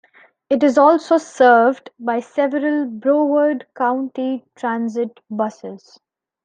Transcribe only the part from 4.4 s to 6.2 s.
Transit buses.